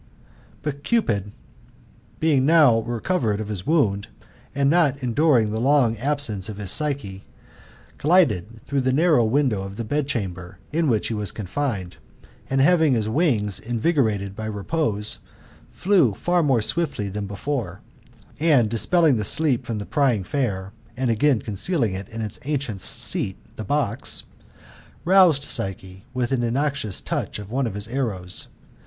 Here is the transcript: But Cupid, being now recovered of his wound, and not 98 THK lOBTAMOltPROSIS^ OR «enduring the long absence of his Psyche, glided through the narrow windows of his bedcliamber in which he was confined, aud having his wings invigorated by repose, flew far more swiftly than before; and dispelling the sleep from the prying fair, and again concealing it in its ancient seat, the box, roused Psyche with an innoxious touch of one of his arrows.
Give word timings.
But 0.63 0.83
Cupid, 0.83 1.31
being 2.19 2.43
now 2.43 2.79
recovered 2.79 3.39
of 3.39 3.49
his 3.49 3.67
wound, 3.67 4.07
and 4.55 4.67
not 4.67 4.93
98 4.95 4.95
THK 4.95 4.95
lOBTAMOltPROSIS^ 4.95 5.03
OR 5.03 5.05
«enduring 5.05 5.51
the 5.51 5.59
long 5.59 5.97
absence 5.97 6.49
of 6.49 6.57
his 6.57 6.71
Psyche, 6.71 7.23
glided 7.99 8.65
through 8.65 8.81
the 8.81 8.91
narrow 8.93 9.23
windows 9.23 9.63
of 9.63 9.77
his 9.77 9.85
bedcliamber 9.85 10.55
in 10.71 10.87
which 10.87 11.09
he 11.09 11.13
was 11.13 11.31
confined, 11.31 11.97
aud 12.51 12.59
having 12.61 12.93
his 12.95 13.07
wings 13.07 13.59
invigorated 13.59 14.35
by 14.35 14.45
repose, 14.47 15.19
flew 15.69 16.15
far 16.15 16.41
more 16.41 16.63
swiftly 16.63 17.07
than 17.07 17.27
before; 17.27 17.81
and 18.39 18.69
dispelling 18.71 19.17
the 19.17 19.23
sleep 19.23 19.67
from 19.67 19.77
the 19.77 19.85
prying 19.85 20.23
fair, 20.23 20.73
and 20.97 21.11
again 21.11 21.39
concealing 21.39 21.93
it 21.93 22.09
in 22.09 22.21
its 22.21 22.39
ancient 22.45 22.81
seat, 22.81 23.37
the 23.55 23.63
box, 23.63 24.23
roused 25.05 25.43
Psyche 25.43 26.05
with 26.11 26.31
an 26.31 26.41
innoxious 26.41 27.01
touch 27.01 27.37
of 27.37 27.51
one 27.51 27.67
of 27.67 27.75
his 27.75 27.87
arrows. 27.89 28.47